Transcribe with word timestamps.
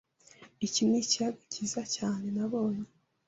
Iki 0.65 0.81
ni 0.89 0.97
ikiyaga 1.03 1.41
cyiza 1.51 1.81
cyane 1.95 2.25
nabonye. 2.35 2.87